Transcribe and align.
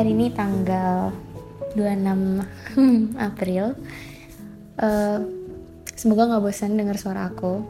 hari 0.00 0.16
ini 0.16 0.32
tanggal 0.32 1.12
26 1.76 2.40
April. 3.28 3.76
Uh, 4.80 5.28
semoga 5.92 6.24
nggak 6.24 6.40
bosan 6.40 6.80
dengar 6.80 6.96
suara 6.96 7.28
aku. 7.28 7.60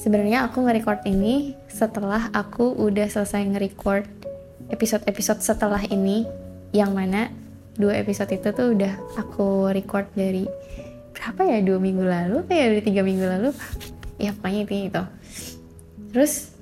Sebenarnya 0.00 0.48
aku 0.48 0.64
nge-record 0.64 1.04
ini 1.04 1.52
setelah 1.68 2.32
aku 2.32 2.72
udah 2.80 3.12
selesai 3.12 3.44
nge-record 3.44 4.08
episode-episode 4.72 5.44
setelah 5.44 5.84
ini, 5.84 6.24
yang 6.72 6.96
mana 6.96 7.28
dua 7.76 8.00
episode 8.00 8.32
itu 8.32 8.48
tuh 8.48 8.72
udah 8.72 8.96
aku 9.20 9.68
record 9.76 10.08
dari 10.16 10.48
berapa 11.12 11.44
ya 11.44 11.60
dua 11.60 11.76
minggu 11.76 12.08
lalu, 12.08 12.48
kayak 12.48 12.66
dari 12.72 12.82
tiga 12.88 13.04
minggu 13.04 13.28
lalu, 13.28 13.52
ya 14.16 14.32
pokoknya 14.32 14.64
itu 14.64 14.74
itu. 14.88 15.02
Terus 16.16 16.56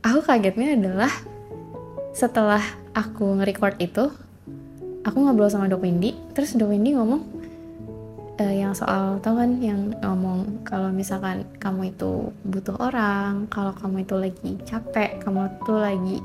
aku 0.00 0.24
kagetnya 0.24 0.80
adalah 0.80 1.12
setelah 2.16 2.87
aku 2.98 3.38
nge-record 3.38 3.78
itu 3.78 4.10
aku 5.06 5.16
ngobrol 5.22 5.46
sama 5.46 5.70
Dok 5.70 5.86
Windy 5.86 6.18
terus 6.34 6.58
Dok 6.58 6.74
Windy 6.74 6.98
ngomong 6.98 7.22
uh, 8.42 8.54
yang 8.54 8.74
soal 8.74 9.22
tau 9.22 9.38
kan 9.38 9.62
yang 9.62 9.94
ngomong 10.02 10.66
kalau 10.66 10.90
misalkan 10.90 11.46
kamu 11.62 11.94
itu 11.94 12.34
butuh 12.42 12.74
orang 12.82 13.46
kalau 13.54 13.70
kamu 13.78 14.02
itu 14.02 14.14
lagi 14.18 14.50
capek 14.66 15.22
kamu 15.22 15.46
tuh 15.62 15.78
lagi 15.78 16.18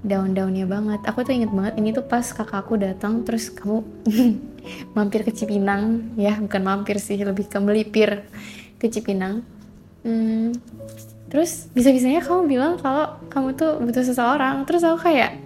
down-downnya 0.00 0.64
banget. 0.64 1.00
Aku 1.04 1.20
tuh 1.28 1.36
inget 1.36 1.52
banget 1.52 1.76
ini 1.76 1.92
tuh 1.92 2.00
pas 2.00 2.24
kakakku 2.24 2.80
datang 2.80 3.20
terus 3.20 3.52
kamu 3.52 3.84
mampir 4.96 5.28
ke 5.28 5.32
Cipinang 5.32 6.16
ya 6.16 6.40
bukan 6.40 6.62
mampir 6.64 6.96
sih 6.96 7.20
lebih 7.20 7.48
ke 7.48 7.58
melipir 7.60 8.24
ke 8.80 8.88
Cipinang. 8.88 9.44
Hmm, 10.00 10.56
terus 11.28 11.68
bisa-bisanya 11.76 12.24
kamu 12.24 12.48
bilang 12.48 12.72
kalau 12.80 13.20
kamu 13.28 13.52
tuh 13.52 13.76
butuh 13.84 14.00
seseorang 14.00 14.64
terus 14.64 14.80
aku 14.80 15.04
kayak 15.04 15.36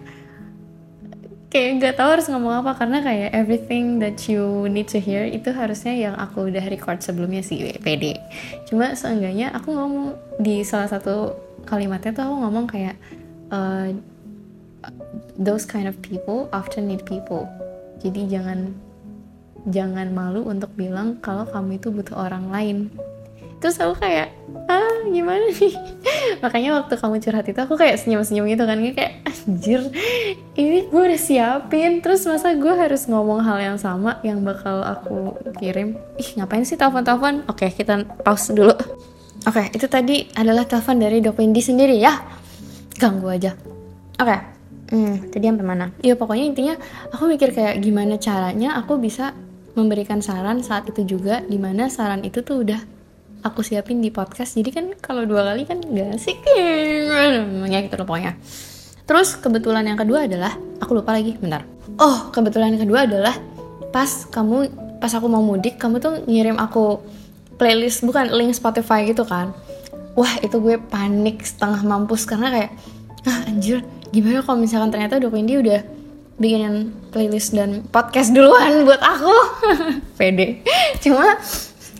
kayak 1.55 1.71
nggak 1.79 1.95
tahu 1.95 2.09
harus 2.19 2.27
ngomong 2.27 2.67
apa 2.67 2.75
karena 2.75 2.99
kayak 2.99 3.31
everything 3.31 4.03
that 4.03 4.19
you 4.27 4.67
need 4.67 4.91
to 4.91 4.99
hear 4.99 5.23
itu 5.23 5.55
harusnya 5.55 5.95
yang 5.95 6.15
aku 6.19 6.51
udah 6.51 6.67
record 6.67 6.99
sebelumnya 6.99 7.47
sih 7.47 7.63
PD 7.79 8.19
cuma 8.67 8.99
seenggaknya 8.99 9.55
aku 9.55 9.71
ngomong 9.71 10.19
di 10.43 10.67
salah 10.67 10.91
satu 10.91 11.39
kalimatnya 11.63 12.11
tuh 12.11 12.27
aku 12.27 12.35
ngomong 12.43 12.67
kayak 12.67 12.99
uh, 13.55 13.95
those 15.39 15.65
kind 15.67 15.89
of 15.89 15.99
people 16.03 16.49
often 16.53 16.89
need 16.89 17.03
people. 17.09 17.49
Jadi 18.01 18.29
jangan 18.29 18.73
jangan 19.73 20.13
malu 20.13 20.45
untuk 20.45 20.71
bilang 20.77 21.19
kalau 21.25 21.49
kamu 21.49 21.81
itu 21.81 21.89
butuh 21.91 22.17
orang 22.29 22.53
lain. 22.53 22.77
Terus 23.59 23.81
aku 23.81 23.97
kayak 23.97 24.29
ah 24.69 24.94
gimana 25.11 25.45
nih 25.51 25.75
makanya 26.41 26.81
waktu 26.81 26.95
kamu 26.97 27.17
curhat 27.21 27.47
itu 27.49 27.61
aku 27.61 27.75
kayak 27.75 28.01
senyum-senyum 28.01 28.49
gitu 28.49 28.65
kan. 28.65 28.79
Kayak 28.81 29.13
anjir 29.27 29.81
ini 30.55 30.89
gue 30.89 31.03
udah 31.09 31.21
siapin. 31.21 32.01
Terus 32.01 32.25
masa 32.29 32.55
gue 32.55 32.75
harus 32.75 33.09
ngomong 33.09 33.41
hal 33.45 33.59
yang 33.61 33.79
sama 33.81 34.21
yang 34.25 34.41
bakal 34.45 34.85
aku 34.85 35.37
kirim? 35.61 35.97
Ih 36.21 36.29
ngapain 36.41 36.65
sih 36.65 36.79
telepon-telepon? 36.79 37.49
Oke 37.51 37.69
kita 37.73 38.05
pause 38.23 38.53
dulu. 38.55 38.75
Oke 39.45 39.69
itu 39.73 39.87
tadi 39.91 40.29
adalah 40.37 40.65
telepon 40.65 41.01
dari 41.01 41.21
Dok 41.21 41.37
Wendy 41.41 41.61
sendiri 41.61 41.97
ya? 42.01 42.13
Ganggu 42.97 43.29
aja. 43.29 43.53
Oke 44.21 44.37
hmm 44.93 45.33
tadi 45.33 45.45
sampai 45.49 45.67
mana? 45.67 45.87
Iya 46.05 46.15
pokoknya 46.15 46.45
intinya 46.45 46.75
aku 47.11 47.27
mikir 47.27 47.57
kayak 47.57 47.81
gimana 47.81 48.21
caranya 48.21 48.77
aku 48.79 49.01
bisa 49.01 49.33
memberikan 49.75 50.23
saran 50.23 50.63
saat 50.63 50.87
itu 50.87 51.19
juga 51.19 51.43
di 51.43 51.59
mana 51.59 51.91
saran 51.91 52.23
itu 52.23 52.47
tuh 52.47 52.63
udah 52.63 52.94
aku 53.45 53.61
siapin 53.61 54.01
di 54.01 54.09
podcast. 54.09 54.57
Jadi 54.57 54.71
kan 54.73 54.85
kalau 54.99 55.29
dua 55.29 55.45
kali 55.53 55.69
kan 55.69 55.85
gak 55.85 56.17
asik. 56.17 56.41
Ya 57.71 57.79
gitu 57.85 57.95
loh 58.01 58.07
pokoknya. 58.09 58.41
Terus 59.05 59.37
kebetulan 59.37 59.85
yang 59.85 60.01
kedua 60.01 60.25
adalah 60.25 60.57
aku 60.81 60.97
lupa 60.97 61.13
lagi 61.13 61.37
bentar. 61.37 61.69
Oh 62.01 62.33
kebetulan 62.33 62.73
yang 62.73 62.89
kedua 62.89 63.05
adalah 63.05 63.37
pas 63.93 64.25
kamu 64.33 64.73
pas 64.99 65.13
aku 65.13 65.29
mau 65.29 65.45
mudik 65.45 65.77
kamu 65.77 66.01
tuh 66.01 66.25
ngirim 66.25 66.57
aku 66.57 67.05
playlist 67.61 68.03
bukan 68.07 68.33
link 68.33 68.57
Spotify 68.57 69.05
gitu 69.05 69.29
kan. 69.29 69.53
Wah 70.17 70.41
itu 70.41 70.57
gue 70.63 70.81
panik 70.81 71.45
setengah 71.45 71.85
mampus. 71.85 72.25
Karena 72.25 72.49
kayak 72.49 72.71
ah 73.29 73.51
anjir 73.51 73.85
gimana 74.15 74.41
kalau 74.41 74.63
misalkan 74.63 74.95
ternyata 74.95 75.21
Dok 75.21 75.35
Windy 75.35 75.61
udah 75.61 75.85
bikinin 76.39 76.95
playlist 77.11 77.53
dan 77.53 77.85
podcast 77.91 78.33
duluan 78.33 78.87
buat 78.89 79.03
aku? 79.03 79.35
Pede. 80.19 80.65
Cuma 81.03 81.37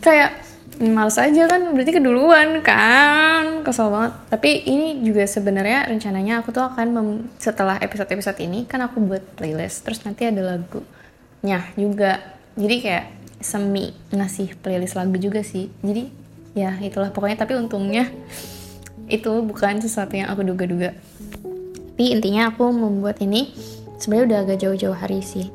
kayak 0.01 0.44
males 0.81 1.15
aja 1.15 1.47
kan 1.47 1.71
berarti 1.71 1.91
keduluan 1.95 2.59
kan. 2.59 3.63
Kesel 3.63 3.87
banget. 3.87 4.13
Tapi 4.27 4.49
ini 4.67 4.99
juga 5.01 5.23
sebenarnya 5.23 5.87
rencananya 5.87 6.43
aku 6.43 6.51
tuh 6.51 6.65
akan 6.67 6.87
mem 6.91 7.07
setelah 7.39 7.79
episode-episode 7.79 8.39
ini 8.43 8.67
kan 8.67 8.83
aku 8.83 8.99
buat 8.99 9.23
playlist 9.39 9.87
terus 9.87 10.03
nanti 10.03 10.27
ada 10.27 10.43
lagunya 10.43 11.59
juga. 11.79 12.19
Jadi 12.59 12.75
kayak 12.83 13.05
semi 13.39 13.91
ngasih 14.11 14.59
playlist 14.59 14.99
lagu 14.99 15.15
juga 15.15 15.41
sih. 15.41 15.71
Jadi 15.79 16.11
ya 16.55 16.75
itulah 16.83 17.11
pokoknya. 17.11 17.39
Tapi 17.39 17.55
untungnya 17.55 18.11
itu 19.07 19.31
bukan 19.45 19.79
sesuatu 19.79 20.15
yang 20.15 20.27
aku 20.27 20.43
duga-duga. 20.43 20.91
Tapi 21.95 22.11
intinya 22.11 22.51
aku 22.51 22.67
membuat 22.75 23.23
ini 23.23 23.55
sebenarnya 23.95 24.25
udah 24.27 24.39
agak 24.43 24.57
jauh-jauh 24.59 24.97
hari 24.97 25.23
sih. 25.23 25.47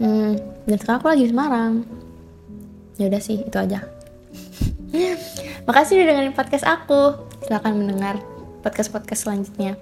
Hmm, 0.00 0.40
dan 0.64 0.76
sekarang 0.80 0.98
aku 1.04 1.08
lagi 1.12 1.22
di 1.28 1.30
Semarang. 1.30 1.72
Ya 2.96 3.08
udah 3.12 3.20
sih 3.20 3.44
itu 3.44 3.56
aja 3.56 3.99
Makasih 5.66 6.02
udah 6.02 6.06
dengerin 6.14 6.34
podcast 6.36 6.66
aku. 6.66 7.16
Silahkan 7.46 7.72
mendengar 7.74 8.20
podcast-podcast 8.60 9.26
selanjutnya 9.26 9.74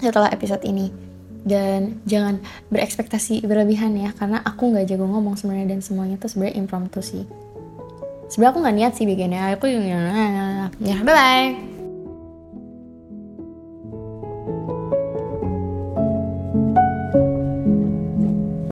setelah 0.00 0.32
episode 0.32 0.64
ini. 0.64 0.90
Dan 1.40 2.04
jangan 2.04 2.36
berekspektasi 2.68 3.48
berlebihan 3.48 3.96
ya, 3.96 4.12
karena 4.12 4.44
aku 4.44 4.76
nggak 4.76 4.92
jago 4.92 5.08
ngomong 5.08 5.40
sebenarnya 5.40 5.76
dan 5.76 5.80
semuanya 5.80 6.20
tuh 6.20 6.28
sebenarnya 6.28 6.60
impromptu 6.60 7.00
sih. 7.00 7.24
Sebenarnya 8.28 8.52
aku 8.52 8.60
nggak 8.60 8.76
niat 8.76 8.92
sih 8.94 9.06
bikinnya, 9.08 9.56
aku 9.56 9.66
ya 10.84 11.00
bye 11.00 11.16
bye. 11.16 11.79